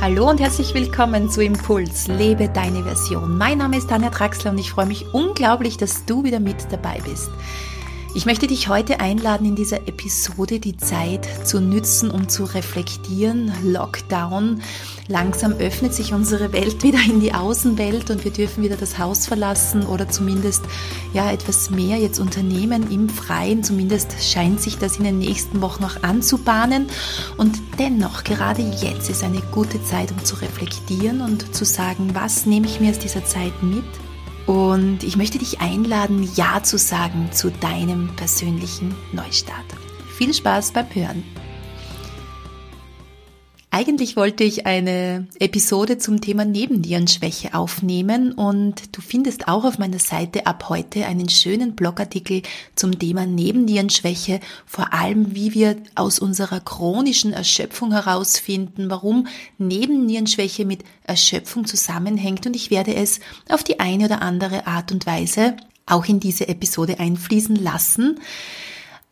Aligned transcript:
Hallo 0.00 0.30
und 0.30 0.40
herzlich 0.40 0.72
willkommen 0.72 1.28
zu 1.28 1.44
Impuls, 1.44 2.08
lebe 2.08 2.48
deine 2.48 2.82
Version. 2.82 3.36
Mein 3.36 3.58
Name 3.58 3.76
ist 3.76 3.90
Tanja 3.90 4.08
Traxler 4.08 4.50
und 4.50 4.56
ich 4.56 4.70
freue 4.70 4.86
mich 4.86 5.12
unglaublich, 5.12 5.76
dass 5.76 6.06
du 6.06 6.24
wieder 6.24 6.40
mit 6.40 6.56
dabei 6.72 7.02
bist. 7.04 7.28
Ich 8.12 8.26
möchte 8.26 8.48
dich 8.48 8.66
heute 8.66 8.98
einladen, 8.98 9.46
in 9.46 9.54
dieser 9.54 9.86
Episode 9.86 10.58
die 10.58 10.76
Zeit 10.76 11.28
zu 11.46 11.60
nützen, 11.60 12.10
um 12.10 12.28
zu 12.28 12.42
reflektieren. 12.42 13.52
Lockdown. 13.62 14.62
Langsam 15.06 15.52
öffnet 15.52 15.94
sich 15.94 16.12
unsere 16.12 16.52
Welt 16.52 16.82
wieder 16.82 16.98
in 17.06 17.20
die 17.20 17.32
Außenwelt 17.32 18.10
und 18.10 18.24
wir 18.24 18.32
dürfen 18.32 18.64
wieder 18.64 18.76
das 18.76 18.98
Haus 18.98 19.28
verlassen 19.28 19.86
oder 19.86 20.08
zumindest 20.08 20.64
ja 21.14 21.30
etwas 21.30 21.70
mehr 21.70 21.98
jetzt 21.98 22.18
unternehmen 22.18 22.90
im 22.90 23.08
Freien. 23.08 23.62
Zumindest 23.62 24.12
scheint 24.20 24.60
sich 24.60 24.76
das 24.76 24.96
in 24.96 25.04
den 25.04 25.20
nächsten 25.20 25.62
Wochen 25.62 25.82
noch 25.82 26.02
anzubahnen. 26.02 26.88
Und 27.36 27.60
dennoch, 27.78 28.24
gerade 28.24 28.62
jetzt 28.62 29.08
ist 29.08 29.22
eine 29.22 29.40
gute 29.52 29.82
Zeit, 29.84 30.10
um 30.10 30.24
zu 30.24 30.34
reflektieren 30.34 31.20
und 31.20 31.54
zu 31.54 31.64
sagen, 31.64 32.10
was 32.12 32.44
nehme 32.44 32.66
ich 32.66 32.80
mir 32.80 32.90
aus 32.90 32.98
dieser 32.98 33.24
Zeit 33.24 33.62
mit? 33.62 33.84
Und 34.50 35.04
ich 35.04 35.16
möchte 35.16 35.38
dich 35.38 35.60
einladen, 35.60 36.28
Ja 36.34 36.60
zu 36.60 36.76
sagen 36.76 37.28
zu 37.30 37.52
deinem 37.52 38.08
persönlichen 38.16 38.96
Neustart. 39.12 39.64
Viel 40.16 40.34
Spaß 40.34 40.72
beim 40.72 40.92
Hören. 40.92 41.22
Eigentlich 43.72 44.16
wollte 44.16 44.42
ich 44.42 44.66
eine 44.66 45.28
Episode 45.38 45.96
zum 45.98 46.20
Thema 46.20 46.44
Nebennierenschwäche 46.44 47.54
aufnehmen 47.54 48.32
und 48.32 48.96
du 48.96 49.00
findest 49.00 49.46
auch 49.46 49.64
auf 49.64 49.78
meiner 49.78 50.00
Seite 50.00 50.46
ab 50.46 50.68
heute 50.68 51.06
einen 51.06 51.28
schönen 51.28 51.76
Blogartikel 51.76 52.42
zum 52.74 52.98
Thema 52.98 53.26
Nebennierenschwäche, 53.26 54.40
vor 54.66 54.92
allem 54.92 55.36
wie 55.36 55.54
wir 55.54 55.76
aus 55.94 56.18
unserer 56.18 56.58
chronischen 56.58 57.32
Erschöpfung 57.32 57.92
herausfinden, 57.92 58.90
warum 58.90 59.28
Nebennierenschwäche 59.58 60.64
mit 60.64 60.82
Erschöpfung 61.04 61.64
zusammenhängt 61.64 62.46
und 62.46 62.56
ich 62.56 62.72
werde 62.72 62.96
es 62.96 63.20
auf 63.48 63.62
die 63.62 63.78
eine 63.78 64.06
oder 64.06 64.20
andere 64.20 64.66
Art 64.66 64.90
und 64.90 65.06
Weise 65.06 65.56
auch 65.86 66.06
in 66.06 66.18
diese 66.18 66.48
Episode 66.48 66.98
einfließen 66.98 67.54
lassen. 67.54 68.18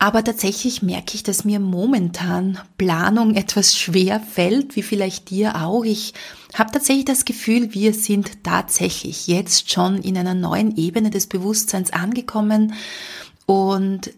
Aber 0.01 0.23
tatsächlich 0.23 0.81
merke 0.81 1.17
ich, 1.17 1.25
dass 1.25 1.45
mir 1.45 1.59
momentan 1.59 2.61
Planung 2.77 3.35
etwas 3.35 3.77
schwer 3.77 4.21
fällt, 4.21 4.77
wie 4.77 4.83
vielleicht 4.83 5.31
dir 5.31 5.57
auch. 5.65 5.85
Ich 5.85 6.15
habe 6.55 6.71
tatsächlich 6.71 7.05
das 7.05 7.25
Gefühl, 7.25 7.75
wir 7.75 7.93
sind 7.93 8.45
tatsächlich 8.45 9.27
jetzt 9.27 9.73
schon 9.73 9.99
in 9.99 10.17
einer 10.17 10.35
neuen 10.35 10.77
Ebene 10.77 11.11
des 11.11 11.27
Bewusstseins 11.27 11.93
angekommen 11.93 12.75
und 13.47 14.13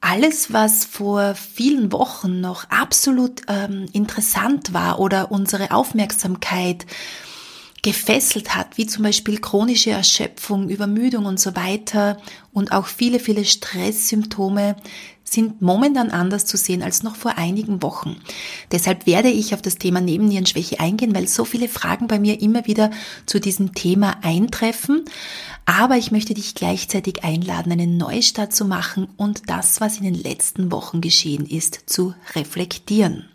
alles, 0.00 0.52
was 0.52 0.86
vor 0.86 1.34
vielen 1.34 1.92
Wochen 1.92 2.40
noch 2.40 2.70
absolut 2.70 3.42
ähm, 3.48 3.86
interessant 3.92 4.72
war 4.72 5.00
oder 5.00 5.32
unsere 5.32 5.70
Aufmerksamkeit 5.70 6.86
gefesselt 7.82 8.54
hat, 8.54 8.78
wie 8.78 8.86
zum 8.86 9.04
Beispiel 9.04 9.38
chronische 9.38 9.90
Erschöpfung, 9.90 10.68
Übermüdung 10.68 11.26
und 11.26 11.38
so 11.38 11.54
weiter 11.56 12.18
und 12.52 12.72
auch 12.72 12.86
viele, 12.86 13.20
viele 13.20 13.44
Stresssymptome, 13.44 14.76
sind 15.28 15.60
momentan 15.60 16.10
anders 16.10 16.46
zu 16.46 16.56
sehen 16.56 16.82
als 16.82 17.02
noch 17.02 17.16
vor 17.16 17.36
einigen 17.36 17.82
Wochen. 17.82 18.16
Deshalb 18.70 19.06
werde 19.06 19.28
ich 19.28 19.54
auf 19.54 19.60
das 19.60 19.76
Thema 19.76 20.00
Nebennierenschwäche 20.00 20.80
eingehen, 20.80 21.14
weil 21.14 21.26
so 21.26 21.44
viele 21.44 21.68
Fragen 21.68 22.06
bei 22.06 22.18
mir 22.18 22.40
immer 22.40 22.66
wieder 22.66 22.90
zu 23.26 23.40
diesem 23.40 23.74
Thema 23.74 24.16
eintreffen. 24.22 25.04
Aber 25.64 25.96
ich 25.96 26.12
möchte 26.12 26.32
dich 26.32 26.54
gleichzeitig 26.54 27.24
einladen, 27.24 27.72
einen 27.72 27.96
Neustart 27.96 28.54
zu 28.54 28.64
machen 28.64 29.08
und 29.16 29.50
das, 29.50 29.80
was 29.80 29.98
in 29.98 30.04
den 30.04 30.14
letzten 30.14 30.70
Wochen 30.70 31.00
geschehen 31.00 31.44
ist, 31.44 31.80
zu 31.86 32.14
reflektieren. 32.34 33.28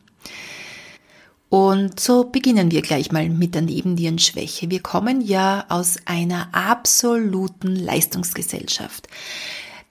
Und 1.50 2.00
so 2.00 2.23
beginnen 2.23 2.72
wir 2.72 2.81
gleich 2.81 3.12
mal 3.12 3.28
mit 3.28 3.56
der 3.56 3.62
Nebennierenschwäche. 3.62 4.72
Wir 4.72 4.81
kommen 4.81 5.19
ja 5.19 5.66
aus 5.67 5.97
einer 6.06 6.47
absoluten 6.53 7.75
Leistungsgesellschaft. 7.75 9.09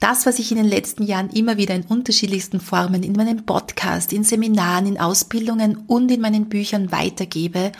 Das, 0.01 0.25
was 0.25 0.39
ich 0.39 0.49
in 0.49 0.57
den 0.57 0.65
letzten 0.65 1.03
Jahren 1.03 1.29
immer 1.29 1.57
wieder 1.57 1.75
in 1.75 1.83
unterschiedlichsten 1.83 2.59
Formen 2.59 3.03
in 3.03 3.13
meinem 3.13 3.45
Podcast, 3.45 4.11
in 4.11 4.23
Seminaren, 4.23 4.87
in 4.87 4.99
Ausbildungen 4.99 5.77
und 5.85 6.09
in 6.09 6.21
meinen 6.21 6.49
Büchern 6.49 6.91
weitergebe, 6.91 7.71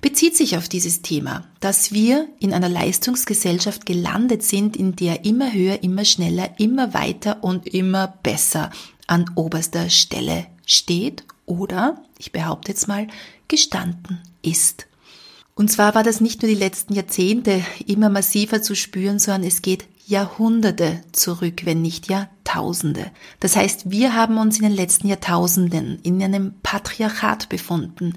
bezieht 0.00 0.34
sich 0.34 0.56
auf 0.56 0.70
dieses 0.70 1.02
Thema, 1.02 1.44
dass 1.60 1.92
wir 1.92 2.26
in 2.40 2.54
einer 2.54 2.70
Leistungsgesellschaft 2.70 3.84
gelandet 3.84 4.44
sind, 4.44 4.78
in 4.78 4.96
der 4.96 5.26
immer 5.26 5.52
höher, 5.52 5.82
immer 5.82 6.06
schneller, 6.06 6.58
immer 6.58 6.94
weiter 6.94 7.44
und 7.44 7.66
immer 7.66 8.14
besser 8.22 8.70
an 9.06 9.30
oberster 9.34 9.90
Stelle 9.90 10.46
steht 10.64 11.24
oder, 11.44 12.02
ich 12.16 12.32
behaupte 12.32 12.72
jetzt 12.72 12.88
mal, 12.88 13.08
gestanden 13.46 14.22
ist. 14.40 14.86
Und 15.54 15.70
zwar 15.70 15.94
war 15.94 16.02
das 16.02 16.22
nicht 16.22 16.40
nur 16.40 16.50
die 16.50 16.58
letzten 16.58 16.94
Jahrzehnte 16.94 17.62
immer 17.86 18.08
massiver 18.08 18.62
zu 18.62 18.74
spüren, 18.74 19.18
sondern 19.18 19.44
es 19.44 19.60
geht 19.60 19.84
Jahrhunderte 20.08 21.02
zurück, 21.12 21.66
wenn 21.66 21.82
nicht 21.82 22.08
Jahrtausende. 22.08 23.10
Das 23.40 23.56
heißt, 23.56 23.90
wir 23.90 24.14
haben 24.14 24.38
uns 24.38 24.56
in 24.56 24.62
den 24.62 24.72
letzten 24.72 25.06
Jahrtausenden 25.06 25.98
in 26.02 26.22
einem 26.22 26.54
Patriarchat 26.62 27.50
befunden, 27.50 28.14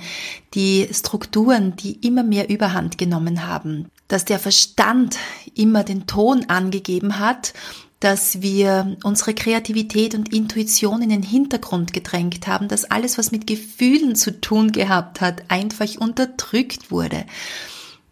die 0.53 0.87
Strukturen, 0.93 1.75
die 1.75 1.95
immer 2.07 2.23
mehr 2.23 2.49
Überhand 2.49 2.97
genommen 2.97 3.45
haben, 3.45 3.89
dass 4.07 4.23
der 4.23 4.39
Verstand 4.39 5.17
immer 5.53 5.83
den 5.83 6.07
Ton 6.07 6.45
angegeben 6.47 7.19
hat, 7.19 7.53
dass 7.99 8.41
wir 8.41 8.95
unsere 9.03 9.33
Kreativität 9.33 10.15
und 10.15 10.33
Intuition 10.33 11.01
in 11.01 11.09
den 11.09 11.23
Hintergrund 11.23 11.91
gedrängt 11.91 12.47
haben, 12.47 12.69
dass 12.69 12.85
alles, 12.85 13.17
was 13.17 13.33
mit 13.33 13.45
Gefühlen 13.45 14.15
zu 14.15 14.39
tun 14.39 14.71
gehabt 14.71 15.19
hat, 15.19 15.43
einfach 15.49 15.87
unterdrückt 15.99 16.89
wurde. 16.89 17.25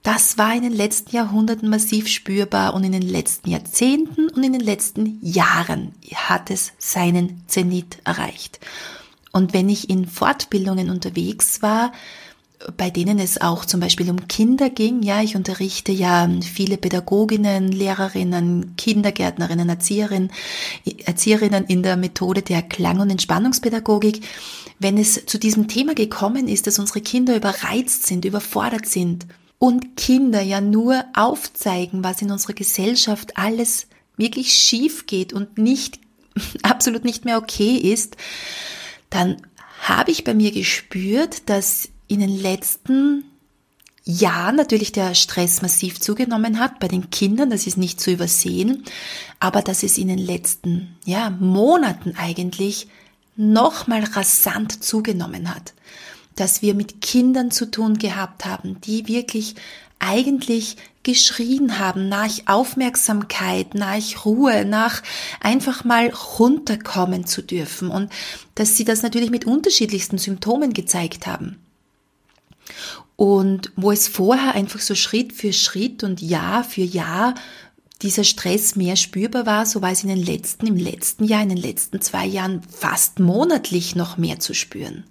Das 0.04 0.38
war 0.38 0.56
in 0.56 0.64
den 0.64 0.72
letzten 0.72 1.16
Jahrhunderten 1.16 1.70
massiv 1.70 2.08
spürbar 2.08 2.74
und 2.74 2.84
in 2.84 2.94
den 2.94 3.02
letzten 3.02 3.50
Jahrzehnten 3.50 4.30
und 4.30 4.44
in 4.44 4.54
den 4.54 4.62
letzten 4.62 5.20
Jahren 5.22 5.94
hat 6.16 6.50
es 6.50 6.72
seinen 6.78 7.44
Zenit 7.48 7.98
erreicht. 8.06 8.60
Und 9.32 9.54
wenn 9.54 9.70
ich 9.70 9.90
in 9.90 10.08
Fortbildungen 10.08 10.90
unterwegs 10.90 11.62
war, 11.62 11.92
bei 12.76 12.90
denen 12.90 13.20
es 13.20 13.40
auch 13.40 13.64
zum 13.64 13.80
Beispiel 13.80 14.10
um 14.10 14.28
Kinder 14.28 14.70
ging, 14.70 15.02
ja, 15.02 15.22
ich 15.22 15.36
unterrichte 15.36 15.92
ja 15.92 16.28
viele 16.42 16.78
Pädagoginnen, 16.78 17.72
Lehrerinnen, 17.72 18.76
Kindergärtnerinnen, 18.76 19.70
Erzieherinnen, 19.70 20.32
Erzieherinnen 21.06 21.66
in 21.66 21.84
der 21.84 21.96
Methode 21.96 22.42
der 22.42 22.62
Klang- 22.62 23.00
und 23.00 23.10
Entspannungspädagogik, 23.10 24.26
wenn 24.78 24.98
es 24.98 25.26
zu 25.26 25.38
diesem 25.38 25.68
Thema 25.68 25.94
gekommen 25.94 26.48
ist, 26.48 26.68
dass 26.68 26.80
unsere 26.80 27.02
Kinder 27.02 27.36
überreizt 27.36 28.08
sind, 28.08 28.26
überfordert 28.26 28.86
sind, 28.86 29.26
und 29.60 29.98
Kinder 29.98 30.42
ja 30.42 30.62
nur 30.62 31.04
aufzeigen, 31.14 32.04
was 32.04 32.22
in 32.22 32.32
unserer 32.32 32.54
Gesellschaft 32.54 33.38
alles 33.38 33.88
wirklich 34.18 34.54
schief 34.54 35.06
geht 35.06 35.34
und 35.34 35.58
nicht, 35.58 36.00
absolut 36.64 37.04
nicht 37.06 37.26
mehr 37.26 37.38
okay 37.38 37.76
ist, 37.76 38.18
dann 39.10 39.38
habe 39.82 40.12
ich 40.12 40.24
bei 40.24 40.34
mir 40.34 40.52
gespürt, 40.52 41.50
dass 41.50 41.90
in 42.08 42.22
den 42.22 42.30
letzten 42.30 43.26
Jahren 44.04 44.56
natürlich 44.56 44.92
der 44.92 45.14
Stress 45.14 45.62
massiv 45.62 46.00
zugenommen 46.00 46.60
hat 46.60 46.80
bei 46.80 46.88
den 46.88 47.10
Kindern, 47.10 47.50
das 47.50 47.68
ist 47.68 47.78
nicht 47.78 48.02
zu 48.02 48.12
übersehen, 48.12 48.84
aber 49.40 49.62
dass 49.62 49.84
es 49.84 49.98
in 49.98 50.08
den 50.08 50.18
letzten 50.18 50.98
ja, 51.06 51.30
Monaten 51.30 52.16
eigentlich 52.18 52.88
nochmal 53.36 54.04
rasant 54.04 54.84
zugenommen 54.84 55.54
hat 55.54 55.74
dass 56.40 56.62
wir 56.62 56.74
mit 56.74 57.02
Kindern 57.02 57.52
zu 57.52 57.70
tun 57.70 57.98
gehabt 57.98 58.46
haben, 58.46 58.80
die 58.82 59.08
wirklich 59.08 59.56
eigentlich 60.00 60.78
geschrien 61.04 61.80
haben 61.80 62.08
nach 62.08 62.30
Aufmerksamkeit, 62.46 63.76
nach 63.76 64.26
Ruhe, 64.26 64.66
nach 64.66 65.02
einfach 65.42 65.84
mal 65.84 66.10
runterkommen 66.40 67.26
zu 67.26 67.42
dürfen 67.42 67.90
und 67.90 68.12
dass 68.56 68.78
sie 68.78 68.86
das 68.86 69.04
natürlich 69.04 69.30
mit 69.30 69.46
unterschiedlichsten 69.46 70.18
Symptomen 70.18 70.74
gezeigt 70.74 71.28
haben. 71.28 71.58
Und 73.16 73.72
wo 73.76 73.92
es 73.92 74.08
vorher 74.08 74.56
einfach 74.56 74.80
so 74.80 74.96
Schritt 74.96 75.34
für 75.34 75.52
Schritt 75.52 76.04
und 76.04 76.22
Jahr 76.22 76.64
für 76.64 76.84
Jahr 76.84 77.36
dieser 78.02 78.24
Stress 78.24 78.78
mehr 78.78 78.96
spürbar 78.96 79.46
war, 79.46 79.66
so 79.66 79.82
war 79.82 79.92
es 79.92 80.04
in 80.04 80.10
den 80.10 80.24
letzten, 80.24 80.68
im 80.68 80.78
letzten 80.78 81.26
Jahr, 81.26 81.44
in 81.44 81.50
den 81.50 81.58
letzten 81.58 82.00
zwei 82.00 82.26
Jahren 82.26 82.62
fast 82.62 83.20
monatlich 83.20 83.96
noch 83.96 84.18
mehr 84.18 84.40
zu 84.40 84.54
spüren. 84.54 85.04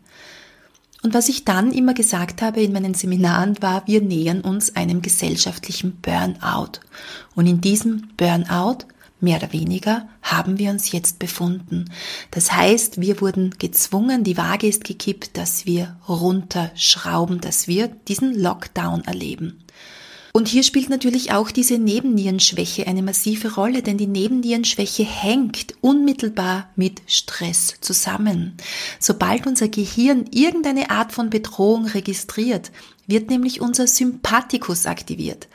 Und 1.02 1.14
was 1.14 1.28
ich 1.28 1.44
dann 1.44 1.72
immer 1.72 1.94
gesagt 1.94 2.42
habe 2.42 2.60
in 2.60 2.72
meinen 2.72 2.94
Seminaren 2.94 3.60
war, 3.62 3.86
wir 3.86 4.00
nähern 4.00 4.40
uns 4.40 4.74
einem 4.74 5.00
gesellschaftlichen 5.00 5.96
Burnout. 6.02 6.80
Und 7.36 7.46
in 7.46 7.60
diesem 7.60 8.08
Burnout, 8.16 8.78
mehr 9.20 9.38
oder 9.38 9.52
weniger, 9.52 10.08
haben 10.22 10.58
wir 10.58 10.70
uns 10.70 10.90
jetzt 10.90 11.20
befunden. 11.20 11.84
Das 12.32 12.52
heißt, 12.52 13.00
wir 13.00 13.20
wurden 13.20 13.54
gezwungen, 13.58 14.24
die 14.24 14.36
Waage 14.36 14.66
ist 14.66 14.84
gekippt, 14.84 15.36
dass 15.36 15.66
wir 15.66 15.96
runterschrauben, 16.08 17.40
dass 17.40 17.68
wir 17.68 17.88
diesen 17.88 18.34
Lockdown 18.34 19.04
erleben. 19.04 19.62
Und 20.32 20.48
hier 20.48 20.62
spielt 20.62 20.90
natürlich 20.90 21.32
auch 21.32 21.50
diese 21.50 21.78
Nebennierenschwäche 21.78 22.86
eine 22.86 23.02
massive 23.02 23.54
Rolle, 23.54 23.82
denn 23.82 23.98
die 23.98 24.06
Nebennierenschwäche 24.06 25.04
hängt 25.04 25.74
unmittelbar 25.80 26.68
mit 26.76 27.00
Stress 27.06 27.74
zusammen. 27.80 28.56
Sobald 29.00 29.46
unser 29.46 29.68
Gehirn 29.68 30.26
irgendeine 30.30 30.90
Art 30.90 31.12
von 31.12 31.30
Bedrohung 31.30 31.86
registriert, 31.86 32.70
wird 33.06 33.30
nämlich 33.30 33.60
unser 33.60 33.86
Sympathikus 33.86 34.86
aktiviert. 34.86 35.48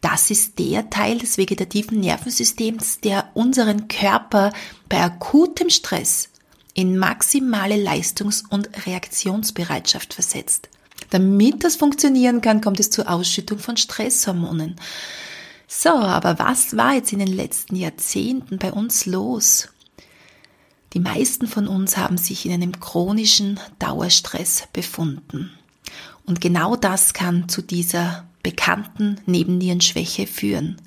Das 0.00 0.30
ist 0.30 0.58
der 0.58 0.90
Teil 0.90 1.18
des 1.18 1.38
vegetativen 1.38 2.00
Nervensystems, 2.00 3.00
der 3.00 3.30
unseren 3.34 3.88
Körper 3.88 4.52
bei 4.88 5.00
akutem 5.00 5.70
Stress 5.70 6.28
in 6.74 6.98
maximale 6.98 7.76
Leistungs- 7.76 8.44
und 8.50 8.68
Reaktionsbereitschaft 8.86 10.12
versetzt. 10.12 10.68
Damit 11.14 11.62
das 11.62 11.76
funktionieren 11.76 12.40
kann, 12.40 12.60
kommt 12.60 12.80
es 12.80 12.90
zur 12.90 13.08
Ausschüttung 13.08 13.60
von 13.60 13.76
Stresshormonen. 13.76 14.74
So, 15.68 15.90
aber 15.90 16.40
was 16.40 16.76
war 16.76 16.94
jetzt 16.94 17.12
in 17.12 17.20
den 17.20 17.28
letzten 17.28 17.76
Jahrzehnten 17.76 18.58
bei 18.58 18.72
uns 18.72 19.06
los? 19.06 19.68
Die 20.92 20.98
meisten 20.98 21.46
von 21.46 21.68
uns 21.68 21.96
haben 21.96 22.18
sich 22.18 22.46
in 22.46 22.52
einem 22.52 22.80
chronischen 22.80 23.60
Dauerstress 23.78 24.64
befunden. 24.72 25.52
Und 26.26 26.40
genau 26.40 26.74
das 26.74 27.14
kann 27.14 27.48
zu 27.48 27.62
dieser 27.62 28.24
bekannten 28.42 29.20
Nebennierenschwäche 29.24 30.26
führen. 30.26 30.82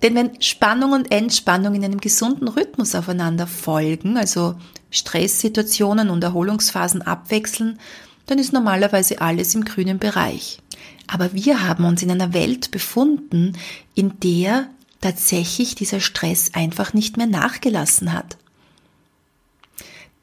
Denn 0.00 0.14
wenn 0.14 0.40
Spannung 0.40 0.92
und 0.92 1.10
Entspannung 1.10 1.74
in 1.74 1.84
einem 1.84 2.00
gesunden 2.00 2.46
Rhythmus 2.46 2.94
aufeinander 2.94 3.48
folgen, 3.48 4.16
also 4.16 4.54
Stresssituationen 4.92 6.10
und 6.10 6.22
Erholungsphasen 6.22 7.02
abwechseln, 7.02 7.80
dann 8.26 8.38
ist 8.38 8.52
normalerweise 8.52 9.20
alles 9.20 9.54
im 9.54 9.64
grünen 9.64 9.98
Bereich. 9.98 10.60
Aber 11.06 11.32
wir 11.32 11.66
haben 11.66 11.84
uns 11.84 12.02
in 12.02 12.10
einer 12.10 12.34
Welt 12.34 12.70
befunden, 12.70 13.56
in 13.94 14.18
der 14.20 14.68
tatsächlich 15.00 15.74
dieser 15.74 16.00
Stress 16.00 16.50
einfach 16.54 16.92
nicht 16.92 17.16
mehr 17.16 17.26
nachgelassen 17.26 18.12
hat. 18.12 18.36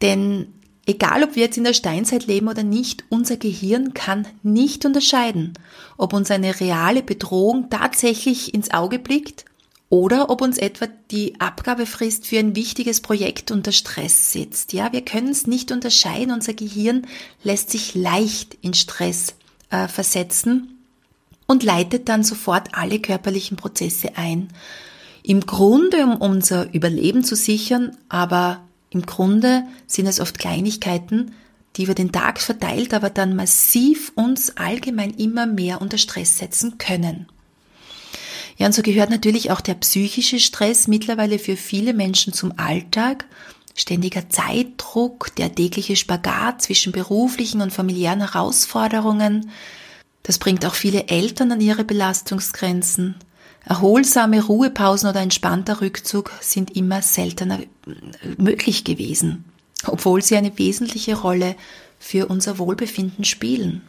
Denn 0.01 0.47
Egal, 0.85 1.23
ob 1.23 1.35
wir 1.35 1.43
jetzt 1.43 1.57
in 1.57 1.63
der 1.63 1.73
Steinzeit 1.73 2.27
leben 2.27 2.49
oder 2.49 2.63
nicht, 2.63 3.05
unser 3.07 3.37
Gehirn 3.37 3.93
kann 3.93 4.27
nicht 4.43 4.85
unterscheiden, 4.85 5.53
ob 5.97 6.11
uns 6.11 6.29
eine 6.29 6.59
reale 6.59 7.01
Bedrohung 7.01 7.69
tatsächlich 7.69 8.53
ins 8.53 8.71
Auge 8.71 8.99
blickt 8.99 9.45
oder 9.93 10.31
ob 10.31 10.41
uns 10.41 10.57
etwa 10.57 10.87
die 11.11 11.39
Abgabefrist 11.39 12.25
für 12.25 12.39
ein 12.39 12.55
wichtiges 12.55 12.99
Projekt 12.99 13.51
unter 13.51 13.71
Stress 13.71 14.31
sitzt. 14.31 14.73
Ja, 14.73 14.91
wir 14.91 15.05
können 15.05 15.29
es 15.29 15.45
nicht 15.45 15.71
unterscheiden. 15.71 16.33
Unser 16.33 16.55
Gehirn 16.55 17.05
lässt 17.43 17.69
sich 17.69 17.93
leicht 17.93 18.57
in 18.61 18.73
Stress 18.73 19.35
äh, 19.69 19.87
versetzen 19.87 20.79
und 21.45 21.61
leitet 21.61 22.09
dann 22.09 22.23
sofort 22.23 22.69
alle 22.71 22.97
körperlichen 22.97 23.55
Prozesse 23.55 24.17
ein. 24.17 24.47
Im 25.21 25.41
Grunde, 25.41 26.03
um 26.05 26.15
unser 26.15 26.73
Überleben 26.73 27.23
zu 27.23 27.35
sichern, 27.35 27.95
aber 28.09 28.63
im 28.89 29.03
Grunde 29.03 29.61
sind 29.85 30.07
es 30.07 30.19
oft 30.19 30.39
Kleinigkeiten, 30.39 31.35
die 31.75 31.83
über 31.83 31.93
den 31.93 32.11
Tag 32.11 32.41
verteilt 32.41 32.95
aber 32.95 33.11
dann 33.11 33.35
massiv 33.35 34.11
uns 34.15 34.57
allgemein 34.57 35.11
immer 35.11 35.45
mehr 35.45 35.83
unter 35.83 35.99
Stress 35.99 36.39
setzen 36.39 36.79
können. 36.79 37.27
Ja, 38.57 38.67
und 38.67 38.73
so 38.73 38.81
gehört 38.81 39.09
natürlich 39.09 39.51
auch 39.51 39.61
der 39.61 39.73
psychische 39.75 40.39
Stress 40.39 40.87
mittlerweile 40.87 41.39
für 41.39 41.55
viele 41.55 41.93
Menschen 41.93 42.33
zum 42.33 42.53
Alltag. 42.57 43.25
Ständiger 43.75 44.29
Zeitdruck, 44.29 45.35
der 45.35 45.53
tägliche 45.53 45.95
Spagat 45.95 46.61
zwischen 46.61 46.91
beruflichen 46.91 47.61
und 47.61 47.73
familiären 47.73 48.19
Herausforderungen. 48.19 49.49
Das 50.21 50.37
bringt 50.37 50.65
auch 50.65 50.75
viele 50.75 51.07
Eltern 51.07 51.51
an 51.51 51.61
ihre 51.61 51.83
Belastungsgrenzen. 51.83 53.15
Erholsame 53.65 54.43
Ruhepausen 54.43 55.09
oder 55.09 55.21
entspannter 55.21 55.81
Rückzug 55.81 56.31
sind 56.41 56.75
immer 56.75 57.01
seltener 57.01 57.59
möglich 58.37 58.83
gewesen, 58.83 59.45
obwohl 59.85 60.21
sie 60.21 60.35
eine 60.35 60.57
wesentliche 60.57 61.15
Rolle 61.15 61.55
für 61.97 62.27
unser 62.27 62.59
Wohlbefinden 62.59 63.23
spielen. 63.23 63.81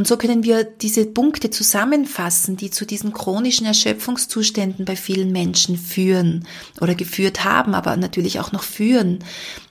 Und 0.00 0.06
so 0.06 0.16
können 0.16 0.44
wir 0.44 0.64
diese 0.64 1.04
Punkte 1.04 1.50
zusammenfassen, 1.50 2.56
die 2.56 2.70
zu 2.70 2.86
diesen 2.86 3.12
chronischen 3.12 3.66
Erschöpfungszuständen 3.66 4.86
bei 4.86 4.96
vielen 4.96 5.30
Menschen 5.30 5.76
führen 5.76 6.46
oder 6.80 6.94
geführt 6.94 7.44
haben, 7.44 7.74
aber 7.74 7.94
natürlich 7.98 8.40
auch 8.40 8.50
noch 8.50 8.62
führen. 8.62 9.18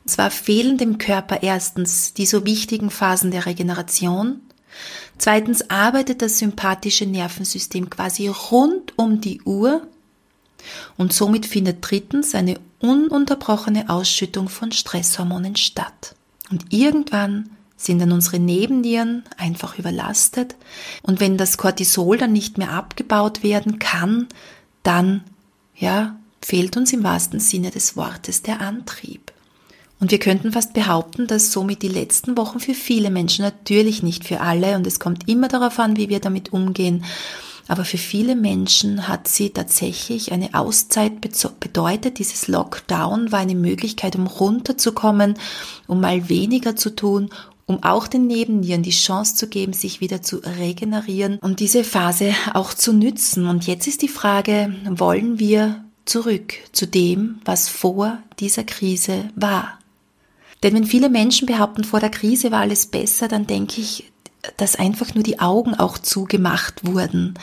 Und 0.04 0.08
zwar 0.12 0.30
fehlen 0.30 0.78
dem 0.78 1.00
Körper 1.00 1.42
erstens 1.42 2.14
die 2.14 2.28
so 2.28 2.46
wichtigen 2.46 2.92
Phasen 2.92 3.32
der 3.32 3.48
Regeneration, 3.48 4.42
Zweitens 5.18 5.68
arbeitet 5.72 6.22
das 6.22 6.38
sympathische 6.38 7.08
Nervensystem 7.08 7.90
quasi 7.90 8.28
rund 8.28 8.94
um 9.00 9.22
die 9.22 9.42
Uhr 9.42 9.88
und 10.96 11.12
somit 11.12 11.48
findet 11.48 11.78
drittens 11.82 12.36
eine 12.36 12.60
ununterbrochene 12.78 13.90
Ausschüttung 13.90 14.48
von 14.48 14.72
Stresshormonen 14.72 15.56
statt. 15.56 16.14
Und 16.52 16.72
irgendwann 16.72 17.50
sind 17.80 18.00
dann 18.00 18.12
unsere 18.12 18.40
Nebennieren 18.40 19.24
einfach 19.38 19.80
überlastet 19.80 20.56
und 21.02 21.20
wenn 21.22 21.38
das 21.38 21.58
Cortisol 21.58 22.18
dann 22.18 22.34
nicht 22.34 22.58
mehr 22.58 22.72
abgebaut 22.72 23.42
werden 23.42 23.80
kann, 23.80 24.28
dann 24.84 25.24
ja, 25.76 26.18
fehlt 26.42 26.76
uns 26.76 26.92
im 26.92 27.04
wahrsten 27.04 27.40
Sinne 27.40 27.72
des 27.72 27.96
Wortes 27.96 28.44
der 28.44 28.60
Antrieb. 28.60 29.32
Und 30.02 30.12
wir 30.12 30.20
könnten 30.20 30.52
fast 30.52 30.74
behaupten, 30.74 31.28
dass 31.28 31.52
somit 31.52 31.82
die 31.82 31.90
letzten 31.90 32.38
Wochen 32.38 32.60
für 32.60 32.74
viele 32.74 33.10
Menschen, 33.10 33.44
natürlich 33.44 34.04
nicht 34.04 34.26
für 34.26 34.42
alle, 34.42 34.76
und 34.76 34.86
es 34.86 35.00
kommt 35.00 35.28
immer 35.28 35.48
darauf 35.48 35.80
an, 35.80 35.98
wie 35.98 36.10
wir 36.10 36.20
damit 36.20 36.54
umgehen, 36.54 37.04
aber 37.70 37.86
für 37.86 38.00
viele 38.00 38.36
Menschen 38.36 39.08
hat 39.08 39.28
sie 39.28 39.52
tatsächlich 39.52 40.32
eine 40.32 40.56
Auszeit 40.56 41.22
bedeutet. 41.22 42.18
Dieses 42.18 42.48
Lockdown 42.48 43.32
war 43.32 43.40
eine 43.40 43.54
Möglichkeit, 43.54 44.16
um 44.16 44.26
runterzukommen, 44.26 45.36
um 45.86 46.02
mal 46.02 46.30
weniger 46.30 46.76
zu 46.76 46.96
tun, 46.96 47.30
um 47.70 47.84
auch 47.84 48.08
den 48.08 48.26
Nebennieren 48.26 48.82
die 48.82 48.90
Chance 48.90 49.36
zu 49.36 49.48
geben, 49.48 49.74
sich 49.74 50.02
wieder 50.02 50.24
zu 50.24 50.38
regenerieren 50.38 51.38
und 51.38 51.60
diese 51.60 51.84
Phase 51.84 52.34
auch 52.54 52.74
zu 52.74 52.94
nützen. 52.94 53.46
Und 53.46 53.68
jetzt 53.68 53.86
ist 53.86 54.02
die 54.02 54.08
Frage, 54.08 54.76
wollen 54.90 55.38
wir 55.38 55.86
zurück 56.06 56.56
zu 56.72 56.88
dem, 56.88 57.40
was 57.46 57.70
vor 57.70 58.18
dieser 58.40 58.64
Krise 58.64 59.30
war? 59.36 59.78
Denn 60.64 60.74
wenn 60.74 60.86
viele 60.86 61.10
Menschen 61.10 61.46
behaupten, 61.46 61.84
vor 61.84 62.00
der 62.00 62.10
Krise 62.10 62.52
war 62.52 62.62
alles 62.62 62.88
besser, 62.88 63.28
dann 63.28 63.46
denke 63.46 63.80
ich, 63.80 64.12
dass 64.58 64.76
einfach 64.76 65.14
nur 65.14 65.24
die 65.24 65.40
Augen 65.40 65.76
auch 65.76 66.00
zugemacht 66.00 66.88
wurden, 66.88 67.36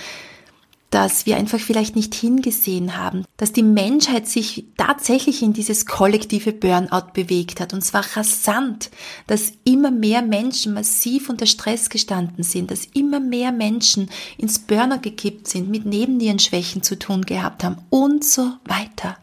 dass 0.91 1.27
wir 1.27 1.37
einfach 1.37 1.59
vielleicht 1.59 1.97
nicht 1.97 2.15
hingesehen 2.15 2.97
haben, 2.97 3.25
dass 3.37 3.53
die 3.53 3.65
Menschheit 3.65 4.29
sich 4.29 4.67
tatsächlich 4.77 5.43
in 5.43 5.53
dieses 5.53 5.85
kollektive 5.85 6.53
Burnout 6.53 7.12
bewegt 7.12 7.61
hat. 7.61 7.75
Und 7.75 7.83
zwar 7.83 8.05
rasant, 8.17 8.91
dass 9.27 9.53
immer 9.65 9.91
mehr 9.91 10.23
Menschen 10.23 10.75
massiv 10.75 11.29
unter 11.29 11.47
Stress 11.47 11.91
gestanden 11.91 12.44
sind, 12.44 12.71
dass 12.71 12.87
immer 12.95 13.21
mehr 13.21 13.50
Menschen 13.50 14.09
ins 14.38 14.61
Burnout 14.61 15.00
gekippt 15.00 15.49
sind, 15.49 15.69
mit 15.69 15.87
Nebennierenschwächen 15.87 16.83
zu 16.83 16.99
tun 16.99 17.23
gehabt 17.23 17.64
haben 17.64 17.78
und 17.90 18.25
so 18.25 18.52
weiter. 18.64 19.16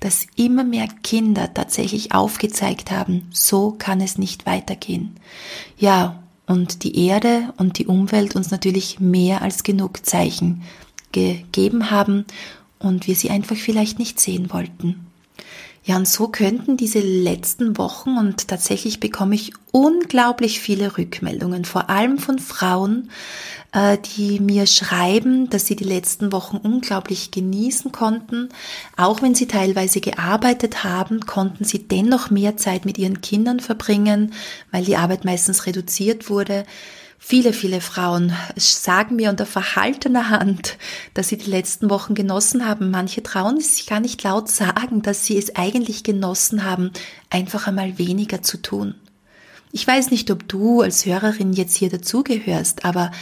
Dass 0.00 0.26
immer 0.36 0.64
mehr 0.64 0.88
Kinder 1.02 1.52
tatsächlich 1.52 2.12
aufgezeigt 2.12 2.90
haben, 2.90 3.28
so 3.30 3.72
kann 3.72 4.00
es 4.00 4.16
nicht 4.18 4.46
weitergehen. 4.46 5.16
Ja, 5.78 6.22
und 6.46 6.82
die 6.82 7.06
Erde 7.06 7.52
und 7.58 7.78
die 7.78 7.86
Umwelt 7.86 8.34
uns 8.34 8.50
natürlich 8.50 8.98
mehr 8.98 9.40
als 9.40 9.62
genug 9.62 10.04
Zeichen 10.04 10.62
gegeben 11.12 11.90
haben 11.90 12.24
und 12.78 13.06
wir 13.06 13.14
sie 13.14 13.30
einfach 13.30 13.56
vielleicht 13.56 13.98
nicht 13.98 14.20
sehen 14.20 14.52
wollten. 14.52 15.06
Ja, 15.82 15.96
und 15.96 16.06
so 16.06 16.28
könnten 16.28 16.76
diese 16.76 17.00
letzten 17.00 17.78
Wochen 17.78 18.18
und 18.18 18.48
tatsächlich 18.48 19.00
bekomme 19.00 19.34
ich 19.34 19.52
unglaublich 19.72 20.60
viele 20.60 20.98
Rückmeldungen, 20.98 21.64
vor 21.64 21.88
allem 21.88 22.18
von 22.18 22.38
Frauen, 22.38 23.10
äh, 23.72 23.96
die 24.16 24.40
mir 24.40 24.66
schreiben, 24.66 25.48
dass 25.48 25.66
sie 25.66 25.76
die 25.76 25.84
letzten 25.84 26.32
Wochen 26.32 26.58
unglaublich 26.58 27.30
genießen 27.30 27.92
konnten. 27.92 28.50
Auch 28.98 29.22
wenn 29.22 29.34
sie 29.34 29.46
teilweise 29.46 30.02
gearbeitet 30.02 30.84
haben, 30.84 31.20
konnten 31.20 31.64
sie 31.64 31.88
dennoch 31.88 32.28
mehr 32.28 32.58
Zeit 32.58 32.84
mit 32.84 32.98
ihren 32.98 33.22
Kindern 33.22 33.60
verbringen, 33.60 34.34
weil 34.70 34.84
die 34.84 34.96
Arbeit 34.96 35.24
meistens 35.24 35.64
reduziert 35.64 36.28
wurde. 36.28 36.66
Viele, 37.22 37.52
viele 37.52 37.82
Frauen 37.82 38.32
sagen 38.56 39.16
mir 39.16 39.28
unter 39.28 39.44
verhaltener 39.44 40.30
Hand, 40.30 40.78
dass 41.12 41.28
sie 41.28 41.36
die 41.36 41.50
letzten 41.50 41.90
Wochen 41.90 42.14
genossen 42.14 42.66
haben. 42.66 42.90
Manche 42.90 43.22
trauen 43.22 43.58
es 43.58 43.76
sich 43.76 43.86
gar 43.86 44.00
nicht 44.00 44.22
laut 44.22 44.48
sagen, 44.48 45.02
dass 45.02 45.26
sie 45.26 45.36
es 45.36 45.54
eigentlich 45.54 46.02
genossen 46.02 46.64
haben, 46.64 46.90
einfach 47.28 47.66
einmal 47.66 47.98
weniger 47.98 48.42
zu 48.42 48.60
tun. 48.60 48.94
Ich 49.70 49.86
weiß 49.86 50.10
nicht, 50.10 50.30
ob 50.30 50.48
du 50.48 50.80
als 50.80 51.04
Hörerin 51.04 51.52
jetzt 51.52 51.76
hier 51.76 51.90
dazugehörst, 51.90 52.84
aber 52.86 53.12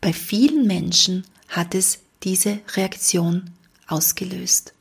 bei 0.00 0.12
vielen 0.12 0.66
Menschen 0.66 1.24
hat 1.48 1.74
es 1.74 2.00
diese 2.24 2.58
Reaktion 2.74 3.50
ausgelöst. 3.86 4.74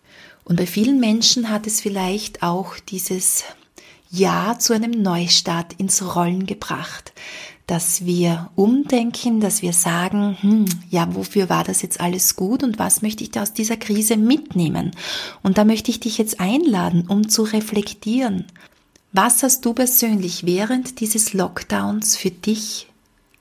Und 0.44 0.58
bei 0.58 0.66
vielen 0.66 1.00
Menschen 1.00 1.50
hat 1.50 1.68
es 1.68 1.80
vielleicht 1.80 2.42
auch 2.44 2.78
dieses 2.90 3.44
Ja 4.10 4.58
zu 4.60 4.74
einem 4.74 4.92
Neustart 4.92 5.74
ins 5.74 6.16
Rollen 6.16 6.48
gebracht. 6.48 7.14
Dass 7.68 8.06
wir 8.06 8.50
umdenken, 8.56 9.40
dass 9.40 9.62
wir 9.62 9.74
sagen, 9.74 10.38
hm, 10.42 10.66
ja, 10.90 11.14
wofür 11.16 11.50
war 11.50 11.64
das 11.64 11.82
jetzt 11.82 12.02
alles 12.02 12.36
gut 12.36 12.64
und 12.64 12.80
was 12.80 13.02
möchte 13.02 13.24
ich 13.24 13.32
da 13.32 13.44
aus 13.44 13.54
dieser 13.54 13.78
Krise 13.78 14.18
mitnehmen? 14.18 14.92
Und 15.44 15.58
da 15.58 15.64
möchte 15.64 15.90
ich 15.92 16.00
dich 16.00 16.18
jetzt 16.18 16.40
einladen, 16.40 17.06
um 17.08 17.30
zu 17.30 17.44
reflektieren. 17.44 18.46
Was 19.14 19.44
hast 19.44 19.64
du 19.64 19.74
persönlich 19.74 20.46
während 20.46 21.00
dieses 21.00 21.34
Lockdowns 21.34 22.18
für 22.18 22.32
dich 22.32 22.88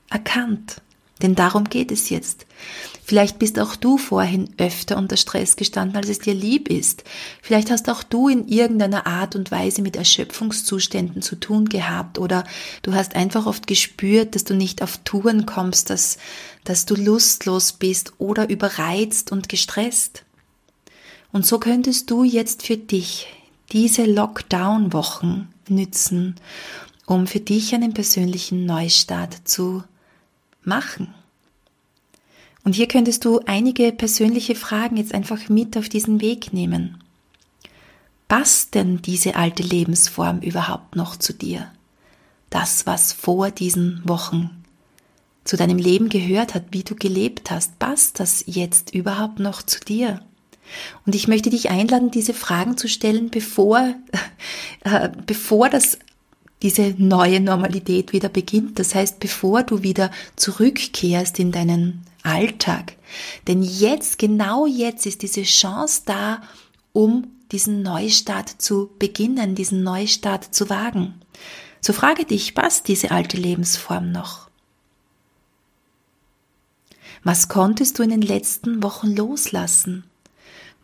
erkannt? 0.09 0.82
Denn 1.23 1.35
darum 1.35 1.63
geht 1.63 1.91
es 1.91 2.09
jetzt. 2.09 2.45
Vielleicht 3.05 3.39
bist 3.39 3.57
auch 3.57 3.77
du 3.77 3.97
vorhin 3.97 4.49
öfter 4.57 4.97
unter 4.97 5.15
Stress 5.17 5.55
gestanden, 5.55 5.95
als 5.95 6.09
es 6.09 6.19
dir 6.19 6.33
lieb 6.33 6.69
ist. 6.69 7.05
Vielleicht 7.41 7.71
hast 7.71 7.89
auch 7.89 8.03
du 8.03 8.27
in 8.27 8.47
irgendeiner 8.47 9.07
Art 9.07 9.35
und 9.35 9.49
Weise 9.49 9.81
mit 9.81 9.95
Erschöpfungszuständen 9.95 11.21
zu 11.21 11.37
tun 11.37 11.69
gehabt 11.69 12.19
oder 12.19 12.43
du 12.81 12.93
hast 12.93 13.15
einfach 13.15 13.45
oft 13.45 13.67
gespürt, 13.67 14.35
dass 14.35 14.43
du 14.43 14.53
nicht 14.53 14.81
auf 14.81 14.97
Touren 15.05 15.45
kommst, 15.45 15.89
dass, 15.89 16.17
dass 16.65 16.85
du 16.85 16.95
lustlos 16.95 17.73
bist 17.73 18.13
oder 18.17 18.49
überreizt 18.49 19.31
und 19.31 19.47
gestresst. 19.47 20.25
Und 21.31 21.45
so 21.45 21.57
könntest 21.57 22.11
du 22.11 22.23
jetzt 22.23 22.63
für 22.63 22.77
dich 22.77 23.27
diese 23.71 24.03
Lockdown-Wochen 24.05 25.47
nützen, 25.69 26.35
um 27.05 27.27
für 27.27 27.39
dich 27.39 27.73
einen 27.73 27.93
persönlichen 27.93 28.65
Neustart 28.65 29.47
zu 29.47 29.83
machen. 30.65 31.13
Und 32.63 32.75
hier 32.75 32.87
könntest 32.87 33.25
du 33.25 33.39
einige 33.45 33.91
persönliche 33.91 34.55
Fragen 34.55 34.97
jetzt 34.97 35.13
einfach 35.13 35.49
mit 35.49 35.77
auf 35.77 35.89
diesen 35.89 36.21
Weg 36.21 36.53
nehmen. 36.53 37.03
Passt 38.27 38.73
denn 38.73 39.01
diese 39.01 39.35
alte 39.35 39.63
Lebensform 39.63 40.39
überhaupt 40.39 40.95
noch 40.95 41.17
zu 41.17 41.33
dir? 41.33 41.71
Das, 42.49 42.85
was 42.85 43.13
vor 43.13 43.51
diesen 43.51 44.01
Wochen 44.05 44.63
zu 45.43 45.57
deinem 45.57 45.77
Leben 45.77 46.07
gehört 46.09 46.55
hat, 46.55 46.63
wie 46.71 46.83
du 46.83 46.95
gelebt 46.95 47.51
hast, 47.51 47.77
passt 47.79 48.19
das 48.19 48.43
jetzt 48.47 48.93
überhaupt 48.93 49.39
noch 49.39 49.61
zu 49.61 49.79
dir? 49.81 50.21
Und 51.05 51.15
ich 51.15 51.27
möchte 51.27 51.49
dich 51.49 51.69
einladen, 51.69 52.11
diese 52.11 52.33
Fragen 52.33 52.77
zu 52.77 52.87
stellen, 52.87 53.29
bevor, 53.29 53.93
äh, 54.83 55.09
bevor 55.25 55.69
das 55.69 55.99
diese 56.63 56.95
neue 56.97 57.41
Normalität 57.41 58.13
wieder 58.13 58.29
beginnt. 58.29 58.79
Das 58.79 58.95
heißt, 58.95 59.19
bevor 59.19 59.63
du 59.63 59.83
wieder 59.83 60.09
zurückkehrst 60.37 61.37
in 61.39 61.51
deinen 61.51 62.01
Alltag. 62.23 62.93
Denn 63.47 63.61
jetzt, 63.61 64.17
genau 64.17 64.65
jetzt 64.65 65.05
ist 65.05 65.21
diese 65.21 65.43
Chance 65.43 66.03
da, 66.05 66.41
um 66.93 67.27
diesen 67.51 67.83
Neustart 67.83 68.49
zu 68.49 68.89
beginnen, 68.97 69.55
diesen 69.55 69.83
Neustart 69.83 70.55
zu 70.55 70.69
wagen. 70.69 71.13
So 71.81 71.91
frage 71.91 72.25
dich, 72.25 72.55
passt 72.55 72.87
diese 72.87 73.11
alte 73.11 73.37
Lebensform 73.37 74.11
noch? 74.11 74.47
Was 77.25 77.49
konntest 77.49 77.99
du 77.99 78.03
in 78.03 78.09
den 78.09 78.21
letzten 78.21 78.81
Wochen 78.83 79.15
loslassen? 79.15 80.03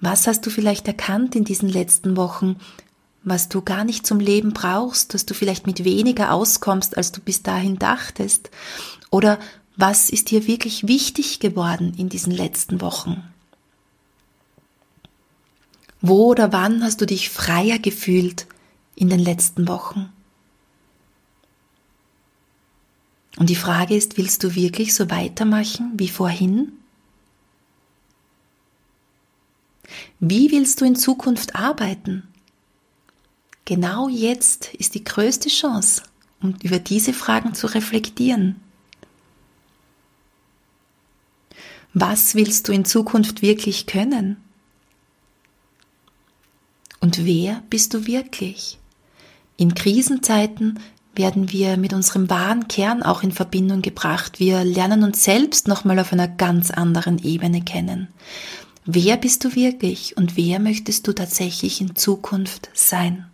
Was 0.01 0.27
hast 0.27 0.45
du 0.45 0.50
vielleicht 0.50 0.88
erkannt 0.88 1.36
in 1.36 1.43
diesen 1.43 1.69
letzten 1.69 2.15
Wochen, 2.15 2.57
was 3.23 3.49
du 3.49 3.61
gar 3.61 3.83
nicht 3.83 4.05
zum 4.07 4.19
Leben 4.19 4.53
brauchst, 4.53 5.13
dass 5.13 5.25
du 5.25 5.33
vielleicht 5.33 5.67
mit 5.67 5.83
weniger 5.83 6.33
auskommst, 6.33 6.97
als 6.97 7.11
du 7.11 7.21
bis 7.21 7.43
dahin 7.43 7.77
dachtest? 7.77 8.49
Oder 9.11 9.39
was 9.75 10.09
ist 10.09 10.31
dir 10.31 10.47
wirklich 10.47 10.88
wichtig 10.88 11.39
geworden 11.39 11.93
in 11.97 12.09
diesen 12.09 12.31
letzten 12.31 12.81
Wochen? 12.81 13.23
Wo 16.01 16.27
oder 16.27 16.53
wann 16.53 16.83
hast 16.83 17.01
du 17.01 17.05
dich 17.05 17.29
freier 17.29 17.77
gefühlt 17.77 18.47
in 18.95 19.09
den 19.09 19.19
letzten 19.19 19.67
Wochen? 19.67 20.11
Und 23.38 23.49
die 23.49 23.55
Frage 23.55 23.95
ist, 23.95 24.17
willst 24.17 24.43
du 24.43 24.55
wirklich 24.55 24.93
so 24.93 25.09
weitermachen 25.09 25.91
wie 25.95 26.09
vorhin? 26.09 26.73
Wie 30.19 30.51
willst 30.51 30.81
du 30.81 30.85
in 30.85 30.95
Zukunft 30.95 31.55
arbeiten? 31.55 32.28
Genau 33.69 34.09
jetzt 34.09 34.73
ist 34.73 34.95
die 34.95 35.03
größte 35.03 35.47
Chance, 35.47 36.01
um 36.41 36.55
über 36.63 36.79
diese 36.79 37.13
Fragen 37.13 37.53
zu 37.53 37.67
reflektieren. 37.67 38.59
Was 41.93 42.33
willst 42.33 42.67
du 42.67 42.71
in 42.71 42.83
Zukunft 42.83 43.43
wirklich 43.43 43.85
können? 43.85 44.38
Und 46.99 47.23
wer 47.27 47.61
bist 47.69 47.93
du 47.93 48.07
wirklich? 48.07 48.79
In 49.55 49.75
Krisenzeiten 49.75 50.79
werden 51.13 51.51
wir 51.51 51.77
mit 51.77 51.93
unserem 51.93 52.27
wahren 52.27 52.67
Kern 52.69 53.03
auch 53.03 53.21
in 53.21 53.31
Verbindung 53.31 53.83
gebracht. 53.83 54.39
Wir 54.39 54.63
lernen 54.63 55.03
uns 55.03 55.23
selbst 55.23 55.67
nochmal 55.67 55.99
auf 55.99 56.11
einer 56.11 56.27
ganz 56.27 56.71
anderen 56.71 57.19
Ebene 57.23 57.61
kennen. 57.61 58.07
Wer 58.85 59.15
bist 59.15 59.43
du 59.43 59.53
wirklich 59.53 60.17
und 60.17 60.38
wer 60.38 60.59
möchtest 60.59 61.07
du 61.07 61.13
tatsächlich 61.13 61.81
in 61.81 61.95
Zukunft 61.95 62.71
sein? 62.73 63.28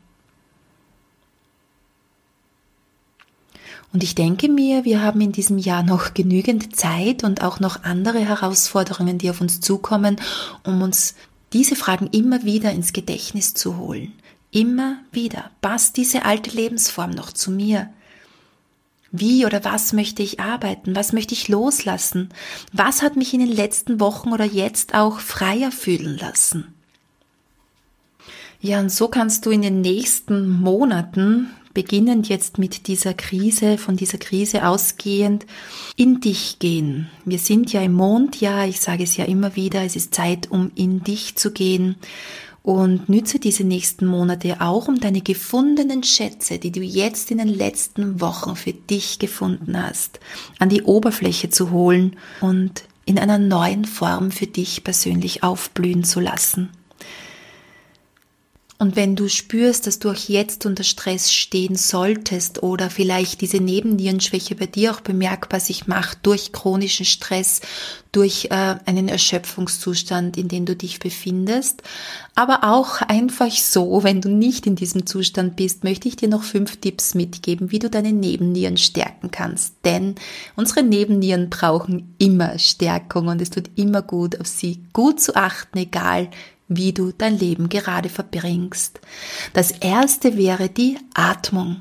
Und 3.95 4.03
ich 4.03 4.13
denke 4.13 4.49
mir, 4.49 4.83
wir 4.83 5.01
haben 5.01 5.21
in 5.21 5.31
diesem 5.31 5.57
Jahr 5.57 5.81
noch 5.81 6.13
genügend 6.13 6.75
Zeit 6.75 7.23
und 7.23 7.41
auch 7.41 7.61
noch 7.61 7.85
andere 7.85 8.19
Herausforderungen, 8.19 9.19
die 9.19 9.29
auf 9.29 9.39
uns 9.39 9.61
zukommen, 9.61 10.17
um 10.65 10.81
uns 10.81 11.15
diese 11.53 11.77
Fragen 11.77 12.07
immer 12.11 12.43
wieder 12.43 12.73
ins 12.73 12.91
Gedächtnis 12.91 13.53
zu 13.53 13.77
holen. 13.77 14.11
Immer 14.51 14.97
wieder. 15.13 15.49
Passt 15.61 15.95
diese 15.95 16.25
alte 16.25 16.49
Lebensform 16.53 17.11
noch 17.11 17.31
zu 17.31 17.51
mir? 17.51 17.89
Wie 19.13 19.45
oder 19.45 19.63
was 19.63 19.93
möchte 19.93 20.23
ich 20.23 20.41
arbeiten? 20.41 20.93
Was 20.93 21.13
möchte 21.13 21.33
ich 21.33 21.47
loslassen? 21.47 22.27
Was 22.73 23.01
hat 23.01 23.15
mich 23.15 23.33
in 23.33 23.39
den 23.39 23.47
letzten 23.47 24.01
Wochen 24.01 24.33
oder 24.33 24.43
jetzt 24.43 24.93
auch 24.93 25.21
freier 25.21 25.71
fühlen 25.71 26.17
lassen? 26.17 26.73
Ja, 28.59 28.81
und 28.81 28.91
so 28.91 29.07
kannst 29.07 29.45
du 29.45 29.51
in 29.51 29.61
den 29.61 29.79
nächsten 29.79 30.49
Monaten 30.49 31.49
beginnend 31.75 32.27
jetzt 32.27 32.57
mit 32.57 32.87
dieser 32.87 33.13
Krise, 33.13 33.77
von 33.77 33.95
dieser 33.95 34.17
Krise 34.17 34.67
ausgehend, 34.67 35.45
in 35.95 36.19
dich 36.21 36.57
gehen. 36.57 37.07
Wir 37.25 37.37
sind 37.37 37.71
ja 37.71 37.81
im 37.81 37.93
Mondjahr, 37.93 38.67
ich 38.67 38.81
sage 38.81 39.03
es 39.03 39.15
ja 39.15 39.25
immer 39.25 39.55
wieder, 39.55 39.83
es 39.83 39.95
ist 39.95 40.15
Zeit, 40.15 40.49
um 40.49 40.71
in 40.73 41.03
dich 41.03 41.35
zu 41.35 41.51
gehen. 41.51 41.97
Und 42.63 43.09
nütze 43.09 43.37
diese 43.37 43.63
nächsten 43.63 44.07
Monate 44.07 44.59
auch, 44.59 44.87
um 44.87 44.99
deine 44.99 45.21
gefundenen 45.21 46.01
Schätze, 46.01 46.57
die 46.57 46.71
du 46.71 46.79
jetzt 46.81 47.29
in 47.29 47.37
den 47.37 47.47
letzten 47.49 48.19
Wochen 48.19 48.55
für 48.55 48.73
dich 48.73 49.19
gefunden 49.19 49.79
hast, 49.79 50.19
an 50.57 50.69
die 50.69 50.81
Oberfläche 50.81 51.51
zu 51.51 51.69
holen 51.69 52.15
und 52.41 52.85
in 53.05 53.19
einer 53.19 53.37
neuen 53.37 53.85
Form 53.85 54.31
für 54.31 54.47
dich 54.47 54.83
persönlich 54.83 55.43
aufblühen 55.43 56.03
zu 56.03 56.19
lassen. 56.19 56.71
Und 58.77 58.97
wenn 58.97 59.15
du 59.15 59.29
spürst, 59.29 59.87
dass 59.87 59.99
du 59.99 60.09
auch 60.09 60.27
jetzt 60.27 60.65
unter 60.65 60.83
Stress 60.83 61.31
stehen 61.31 61.75
solltest 61.75 62.61
oder 62.61 62.89
vielleicht 62.89 63.39
diese 63.39 63.61
Nebennierenschwäche 63.61 64.55
bei 64.55 64.65
dir 64.65 64.91
auch 64.91 64.99
bemerkbar 64.99 65.61
sich 65.61 65.87
macht 65.87 66.19
durch 66.23 66.51
chronischen 66.51 67.05
Stress, 67.05 67.61
durch 68.11 68.49
äh, 68.51 68.75
einen 68.85 69.07
Erschöpfungszustand, 69.07 70.35
in 70.35 70.49
dem 70.49 70.65
du 70.65 70.75
dich 70.75 70.99
befindest, 70.99 71.83
aber 72.35 72.65
auch 72.65 73.01
einfach 73.01 73.51
so, 73.51 74.03
wenn 74.03 74.19
du 74.19 74.29
nicht 74.29 74.67
in 74.67 74.75
diesem 74.75 75.05
Zustand 75.05 75.55
bist, 75.55 75.85
möchte 75.85 76.09
ich 76.09 76.17
dir 76.17 76.27
noch 76.27 76.43
fünf 76.43 76.75
Tipps 76.75 77.15
mitgeben, 77.15 77.71
wie 77.71 77.79
du 77.79 77.89
deine 77.89 78.11
Nebennieren 78.11 78.75
stärken 78.75 79.31
kannst. 79.31 79.75
Denn 79.85 80.15
unsere 80.57 80.83
Nebennieren 80.83 81.49
brauchen 81.49 82.13
immer 82.17 82.59
Stärkung 82.59 83.27
und 83.27 83.41
es 83.41 83.51
tut 83.51 83.69
immer 83.75 84.01
gut, 84.01 84.39
auf 84.41 84.47
sie 84.47 84.83
gut 84.91 85.21
zu 85.21 85.35
achten, 85.37 85.77
egal 85.77 86.29
wie 86.67 86.93
du 86.93 87.11
dein 87.11 87.37
Leben 87.37 87.69
gerade 87.69 88.09
verbringst. 88.09 88.99
Das 89.53 89.71
erste 89.71 90.37
wäre 90.37 90.69
die 90.69 90.97
Atmung. 91.13 91.77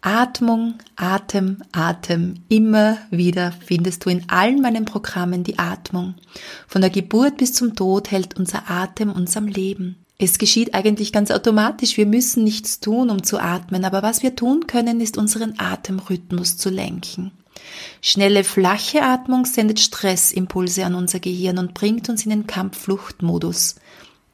Atmung, 0.00 0.74
Atem, 0.96 1.62
Atem. 1.72 2.34
Immer 2.48 2.98
wieder 3.10 3.52
findest 3.66 4.04
du 4.04 4.10
in 4.10 4.28
allen 4.28 4.60
meinen 4.60 4.84
Programmen 4.84 5.42
die 5.42 5.58
Atmung. 5.58 6.14
Von 6.68 6.82
der 6.82 6.90
Geburt 6.90 7.36
bis 7.38 7.52
zum 7.52 7.74
Tod 7.74 8.10
hält 8.10 8.38
unser 8.38 8.70
Atem 8.70 9.10
uns 9.10 9.36
am 9.36 9.48
Leben. 9.48 9.96
Es 10.16 10.38
geschieht 10.38 10.74
eigentlich 10.74 11.12
ganz 11.12 11.30
automatisch. 11.30 11.96
Wir 11.96 12.06
müssen 12.06 12.42
nichts 12.42 12.80
tun, 12.80 13.10
um 13.10 13.22
zu 13.22 13.38
atmen, 13.38 13.84
aber 13.84 14.02
was 14.02 14.22
wir 14.22 14.34
tun 14.34 14.66
können, 14.66 15.00
ist 15.00 15.16
unseren 15.16 15.54
Atemrhythmus 15.58 16.56
zu 16.56 16.70
lenken. 16.70 17.30
Schnelle, 18.00 18.44
flache 18.44 19.02
Atmung 19.02 19.44
sendet 19.46 19.78
Stressimpulse 19.78 20.84
an 20.84 20.94
unser 20.94 21.20
Gehirn 21.20 21.58
und 21.58 21.74
bringt 21.74 22.08
uns 22.08 22.24
in 22.24 22.30
den 22.30 22.46
Kampffluchtmodus. 22.46 23.76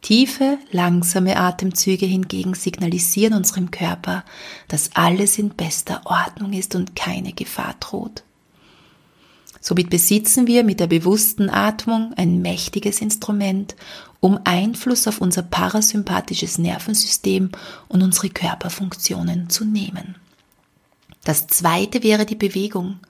Tiefe, 0.05 0.59
langsame 0.71 1.39
Atemzüge 1.39 2.05
hingegen 2.05 2.53
signalisieren 2.53 3.33
unserem 3.33 3.71
Körper, 3.71 4.23
dass 4.69 4.91
alles 4.93 5.39
in 5.39 5.49
bester 5.49 6.03
Ordnung 6.05 6.53
ist 6.53 6.75
und 6.75 6.95
keine 6.95 7.33
Gefahr 7.33 7.75
droht. 7.81 8.23
Somit 9.63 9.89
besitzen 9.89 10.47
wir 10.47 10.63
mit 10.63 10.79
der 10.79 10.89
bewussten 10.89 11.49
Atmung 11.49 12.13
ein 12.19 12.43
mächtiges 12.43 13.01
Instrument, 13.01 13.77
um 14.21 14.39
Einfluss 14.45 15.09
auf 15.09 15.23
unser 15.23 15.41
parasympathisches 15.41 16.59
Nervensystem 16.59 17.49
und 17.89 18.03
unsere 18.03 18.29
Körperfunktionen 18.29 19.49
zu 19.49 19.65
nehmen. 19.65 20.17
Das 21.25 21.47
zweite 21.47 22.03
wäre 22.03 22.27
die 22.27 22.35
Bewegung. 22.35 23.01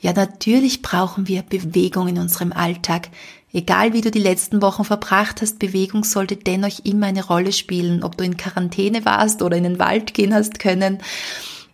Ja, 0.00 0.14
natürlich 0.14 0.80
brauchen 0.80 1.28
wir 1.28 1.42
Bewegung 1.42 2.08
in 2.08 2.18
unserem 2.18 2.54
Alltag. 2.54 3.10
Egal 3.52 3.92
wie 3.92 4.00
du 4.00 4.10
die 4.10 4.18
letzten 4.18 4.62
Wochen 4.62 4.84
verbracht 4.84 5.42
hast, 5.42 5.58
Bewegung 5.58 6.04
sollte 6.04 6.36
dennoch 6.36 6.84
immer 6.84 7.06
eine 7.06 7.24
Rolle 7.24 7.52
spielen, 7.52 8.02
ob 8.02 8.16
du 8.16 8.24
in 8.24 8.36
Quarantäne 8.36 9.04
warst 9.04 9.42
oder 9.42 9.56
in 9.56 9.64
den 9.64 9.78
Wald 9.78 10.14
gehen 10.14 10.32
hast 10.32 10.58
können. 10.58 10.98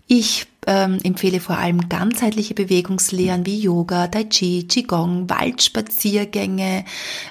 Ich 0.08 0.46
ähm, 0.66 0.98
empfehle 1.04 1.38
vor 1.38 1.56
allem 1.58 1.88
ganzheitliche 1.88 2.54
Bewegungslehren 2.54 3.46
wie 3.46 3.60
Yoga, 3.60 4.08
Tai 4.08 4.24
Chi, 4.24 4.66
Qigong, 4.66 5.30
Waldspaziergänge, 5.30 6.84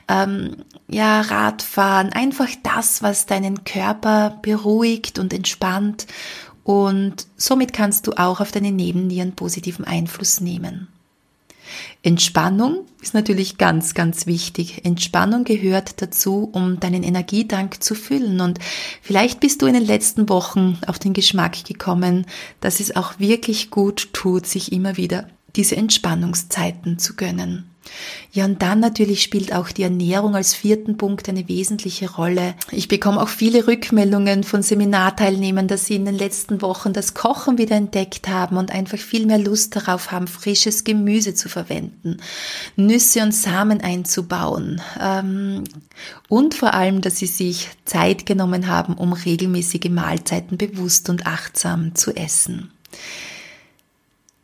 ähm, 0.08 0.58
ja, 0.88 1.22
Radfahren, 1.22 2.14
einfach 2.14 2.50
das, 2.64 3.04
was 3.04 3.26
deinen 3.26 3.64
Körper 3.66 4.40
beruhigt 4.42 5.20
und 5.20 5.34
entspannt 5.34 6.08
und 6.64 7.28
somit 7.38 7.74
kannst 7.74 8.08
du 8.08 8.12
auch 8.14 8.42
auf 8.42 8.52
deine 8.52 8.72
Nebennieren 8.72 9.34
positiven 9.34 9.86
Einfluss 9.86 10.42
nehmen. 10.42 10.88
Entspannung 12.04 12.86
ist 13.02 13.14
natürlich 13.14 13.58
ganz, 13.58 13.94
ganz 13.94 14.26
wichtig. 14.26 14.86
Entspannung 14.86 15.44
gehört 15.44 16.02
dazu, 16.02 16.50
um 16.52 16.80
deinen 16.80 17.04
Energiedank 17.04 17.84
zu 17.84 17.96
füllen. 17.96 18.42
Und 18.42 18.60
vielleicht 19.02 19.40
bist 19.40 19.62
du 19.62 19.66
in 19.66 19.74
den 19.74 19.86
letzten 19.86 20.30
Wochen 20.30 20.78
auf 20.88 21.00
den 21.00 21.14
Geschmack 21.14 21.64
gekommen, 21.66 22.26
dass 22.60 22.80
es 22.80 22.96
auch 22.96 23.20
wirklich 23.20 23.70
gut 23.70 24.14
tut, 24.14 24.46
sich 24.46 24.72
immer 24.72 24.98
wieder 24.98 25.28
diese 25.56 25.76
Entspannungszeiten 25.76 27.00
zu 27.00 27.16
gönnen. 27.16 27.70
Ja, 28.32 28.46
und 28.46 28.62
dann 28.62 28.80
natürlich 28.80 29.24
spielt 29.24 29.54
auch 29.54 29.70
die 29.70 29.84
Ernährung 29.84 30.36
als 30.36 30.54
vierten 30.54 30.98
Punkt 30.98 31.28
eine 31.30 31.48
wesentliche 31.48 32.12
Rolle. 32.12 32.56
Ich 32.72 32.88
bekomme 32.88 33.22
auch 33.22 33.30
viele 33.30 33.68
Rückmeldungen 33.68 34.44
von 34.44 34.62
Seminarteilnehmern, 34.62 35.68
dass 35.68 35.86
sie 35.86 35.96
in 35.96 36.06
den 36.06 36.18
letzten 36.18 36.62
Wochen 36.62 36.94
das 36.94 37.14
Kochen 37.14 37.58
wieder 37.58 37.76
entdeckt 37.76 38.28
haben 38.28 38.58
und 38.58 38.72
einfach 38.72 38.98
viel 38.98 39.26
mehr 39.26 39.40
Lust 39.40 39.76
darauf 39.76 40.12
haben, 40.12 40.28
frisches 40.28 40.84
Gemüse 40.84 41.34
zu 41.34 41.50
verwenden, 41.50 42.18
Nüsse 42.76 43.24
und 43.24 43.34
Samen 43.34 43.82
einzubauen 43.82 44.82
ähm, 45.02 45.64
und 46.30 46.56
vor 46.56 46.74
allem, 46.74 47.02
dass 47.02 47.18
sie 47.18 47.28
sich 47.28 47.70
Zeit 47.86 48.26
genommen 48.26 48.68
haben, 48.68 48.94
um 48.94 49.14
regelmäßige 49.14 49.90
Mahlzeiten 49.90 50.58
bewusst 50.58 51.10
und 51.10 51.26
achtsam 51.26 51.96
zu 51.96 52.16
essen. 52.16 52.72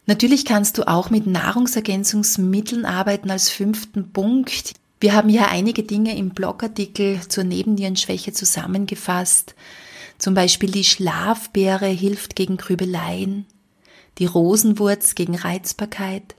Natürlich 0.05 0.43
kannst 0.43 0.77
du 0.77 0.88
auch 0.88 1.10
mit 1.10 1.27
Nahrungsergänzungsmitteln 1.27 2.86
arbeiten 2.86 3.31
als 3.31 3.50
fünften 3.50 4.12
Punkt. 4.12 4.74
Wir 5.00 5.13
haben 5.13 5.29
ja 5.29 5.48
einige 5.48 5.83
Dinge 5.83 6.17
im 6.17 6.31
Blogartikel 6.31 7.22
zur 7.27 7.45
Nebennierenschwäche 7.45 8.33
zusammengefasst. 8.33 9.55
Zum 10.17 10.33
Beispiel 10.33 10.72
die 10.72 10.83
Schlafbeere 10.83 11.88
hilft 11.88 12.36
gegen 12.36 12.57
Grübeleien, 12.57 13.45
die 14.17 14.25
Rosenwurz 14.25 15.15
gegen 15.15 15.36
Reizbarkeit, 15.36 16.36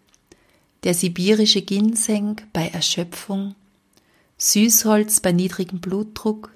der 0.85 0.95
sibirische 0.95 1.63
Ginseng 1.63 2.37
bei 2.53 2.69
Erschöpfung, 2.69 3.55
Süßholz 4.37 5.21
bei 5.21 5.33
niedrigem 5.33 5.81
Blutdruck, 5.81 6.51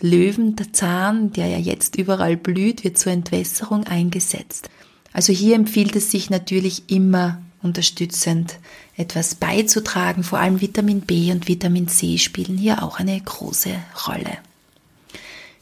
Löwenzahn, 0.00 1.32
der 1.32 1.46
ja 1.48 1.58
jetzt 1.58 1.96
überall 1.96 2.36
blüht, 2.36 2.84
wird 2.84 2.98
zur 2.98 3.12
Entwässerung 3.12 3.84
eingesetzt. 3.84 4.68
Also 5.16 5.32
hier 5.32 5.56
empfiehlt 5.56 5.96
es 5.96 6.10
sich 6.10 6.28
natürlich 6.28 6.90
immer 6.90 7.40
unterstützend 7.62 8.58
etwas 8.98 9.34
beizutragen. 9.34 10.22
Vor 10.22 10.38
allem 10.38 10.60
Vitamin 10.60 11.00
B 11.00 11.32
und 11.32 11.48
Vitamin 11.48 11.88
C 11.88 12.18
spielen 12.18 12.58
hier 12.58 12.82
auch 12.82 12.98
eine 12.98 13.18
große 13.18 13.74
Rolle. 14.06 14.36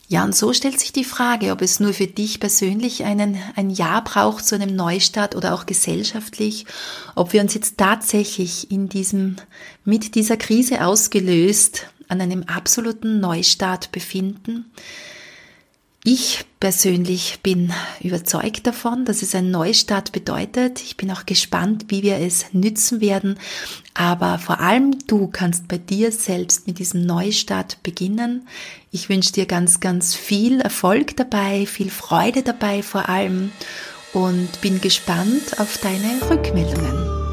Ja, 0.08 0.25
und 0.25 0.34
so 0.34 0.52
stellt 0.52 0.80
sich 0.80 0.92
die 0.92 1.04
Frage, 1.04 1.52
ob 1.52 1.62
es 1.62 1.78
nur 1.78 1.92
für 1.92 2.08
dich 2.08 2.40
persönlich 2.40 3.04
einen, 3.04 3.38
ein 3.54 3.70
Jahr 3.70 4.02
braucht 4.02 4.44
zu 4.44 4.56
einem 4.56 4.75
Neustart 4.75 5.37
oder 5.37 5.54
auch 5.54 5.66
gesellschaftlich, 5.66 6.66
ob 7.14 7.32
wir 7.32 7.40
uns 7.40 7.54
jetzt 7.54 7.78
tatsächlich 7.78 8.73
in 8.73 8.88
diesem, 8.88 9.37
mit 9.84 10.16
dieser 10.16 10.37
Krise 10.37 10.84
ausgelöst 10.84 11.87
an 12.08 12.20
einem 12.20 12.42
absoluten 12.42 13.20
Neustart 13.20 13.92
befinden. 13.92 14.64
Ich 16.06 16.44
persönlich 16.61 17.38
bin 17.42 17.73
überzeugt 18.02 18.66
davon, 18.66 19.06
dass 19.06 19.23
es 19.23 19.34
ein 19.34 19.50
Neustart 19.50 20.12
bedeutet. 20.12 20.82
Ich 20.82 20.99
bin 20.99 21.11
auch 21.11 21.25
gespannt, 21.25 21.87
wie 21.88 22.02
wir 22.02 22.18
es 22.18 22.52
nützen 22.52 23.00
werden. 23.00 23.38
Aber 23.94 24.38
vor 24.38 24.61
allem 24.61 24.98
du 25.07 25.28
kannst 25.28 25.66
bei 25.66 25.78
dir 25.78 26.12
selbst 26.12 26.66
mit 26.66 26.78
diesem 26.78 27.07
Neustart 27.07 27.83
beginnen. 27.83 28.46
Ich 28.90 29.09
wünsche 29.09 29.33
dir 29.33 29.46
ganz, 29.46 29.81
ganz 29.81 30.14
viel 30.14 30.61
Erfolg 30.61 31.16
dabei, 31.16 31.64
viel 31.64 31.88
Freude 31.88 32.42
dabei 32.42 32.83
vor 32.83 33.09
allem 33.09 33.50
und 34.12 34.61
bin 34.61 34.83
gespannt 34.83 35.59
auf 35.59 35.78
deine 35.78 36.20
Rückmeldungen. 36.28 37.23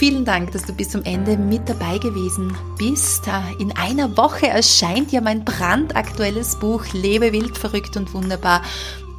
Vielen 0.00 0.24
Dank, 0.24 0.52
dass 0.52 0.62
du 0.62 0.72
bis 0.72 0.88
zum 0.88 1.02
Ende 1.04 1.36
mit 1.36 1.68
dabei 1.68 1.98
gewesen 1.98 2.56
bist. 2.78 3.24
In 3.58 3.76
einer 3.76 4.16
Woche 4.16 4.48
erscheint 4.48 5.12
ja 5.12 5.20
mein 5.20 5.44
brandaktuelles 5.44 6.56
Buch 6.56 6.86
Lebe 6.94 7.34
wild, 7.34 7.58
verrückt 7.58 7.98
und 7.98 8.14
wunderbar. 8.14 8.62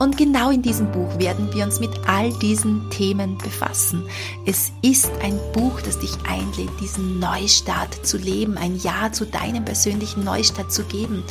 Und 0.02 0.18
genau 0.18 0.50
in 0.50 0.64
diesem 0.64 0.92
Buch 0.92 1.20
werden 1.20 1.54
wir 1.54 1.64
uns 1.64 1.80
mit 1.80 1.92
all 2.08 2.34
diesen 2.40 2.90
Themen 2.90 3.38
befassen. 3.38 4.02
Es 4.48 4.72
ist 4.82 5.12
ein 5.22 5.40
Buch, 5.54 5.80
das 5.80 6.00
dich 6.00 6.14
einlädt, 6.28 6.72
diesen 6.82 7.20
Neustart 7.20 8.04
zu 8.04 8.18
leben, 8.18 8.58
ein 8.58 8.78
Ja 8.78 9.12
zu 9.12 9.28
deinem 9.28 9.64
persönlichen 9.64 10.24
Neustart 10.24 10.72
zu 10.72 10.86
geben. 10.86 11.22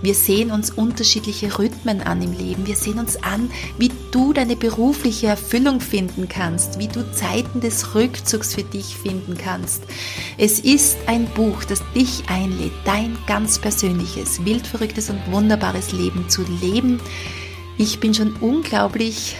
Wir 0.00 0.14
sehen 0.14 0.52
uns 0.52 0.70
unterschiedliche 0.70 1.58
Rhythmen 1.58 2.00
an 2.00 2.22
im 2.22 2.32
Leben. 2.32 2.66
Wir 2.66 2.76
sehen 2.76 2.98
uns 2.98 3.22
an, 3.22 3.50
wie 3.76 3.92
du 4.10 4.32
deine 4.32 4.56
berufliche 4.56 5.26
Erfüllung 5.26 5.80
finden 5.80 6.26
kannst, 6.26 6.78
wie 6.78 6.88
du 6.88 7.04
Zeiten 7.12 7.60
des 7.60 7.94
Rückzugs 7.94 8.54
für 8.54 8.62
dich 8.62 8.96
finden 8.96 9.36
kannst. 9.36 9.82
Es 10.38 10.60
ist 10.60 10.96
ein 11.08 11.26
Buch, 11.34 11.64
das 11.64 11.82
dich 11.94 12.22
einlädt, 12.30 12.72
dein 12.86 13.18
ganz 13.26 13.58
persönliches, 13.58 14.46
wildverrücktes 14.46 15.10
und 15.10 15.20
wunderbares 15.30 15.92
Leben 15.92 16.30
zu 16.30 16.42
leben 16.62 17.00
ich 17.78 18.00
bin 18.00 18.14
schon 18.14 18.34
unglaublich 18.36 19.36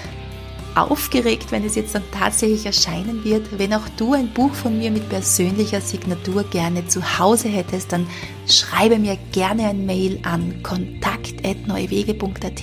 aufgeregt, 0.75 1.53
wenn 1.53 1.64
es 1.64 1.77
jetzt 1.77 1.94
dann 1.94 2.03
tatsächlich 2.11 2.66
erscheinen 2.66 3.25
wird. 3.25 3.59
Wenn 3.59 3.73
auch 3.75 3.88
du 3.97 4.12
ein 4.12 4.29
Buch 4.29 4.53
von 4.53 4.79
mir 4.79 4.90
mit 4.90 5.09
persönlicher 5.09 5.81
Signatur 5.81 6.44
gerne 6.44 6.87
zu 6.88 7.18
Hause 7.18 7.49
hättest, 7.49 7.92
dann 7.92 8.07
schreibe 8.49 8.99
mir 8.99 9.16
gerne 9.33 9.68
ein 9.68 9.87
Mail 9.87 10.18
an 10.25 10.62
kontakt.neuwege.at. 10.62 12.62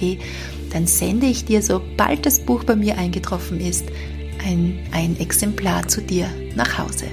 Dann 0.71 0.85
sende 0.87 1.27
ich 1.27 1.45
dir, 1.45 1.61
sobald 1.61 2.25
das 2.25 2.39
Buch 2.41 2.63
bei 2.63 2.75
mir 2.75 2.97
eingetroffen 2.97 3.61
ist, 3.61 3.85
ein, 4.45 4.79
ein 4.91 5.19
Exemplar 5.19 5.87
zu 5.87 6.01
dir 6.01 6.27
nach 6.55 6.77
Hause. 6.77 7.05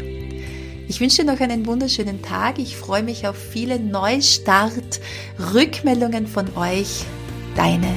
Ich 0.89 1.01
wünsche 1.01 1.23
dir 1.23 1.33
noch 1.33 1.41
einen 1.41 1.65
wunderschönen 1.67 2.23
Tag. 2.23 2.59
Ich 2.59 2.77
freue 2.77 3.03
mich 3.03 3.27
auf 3.29 3.37
viele 3.37 3.79
Neustart-Rückmeldungen 3.79 6.27
von 6.27 6.57
euch. 6.57 7.05
Deine. 7.55 7.95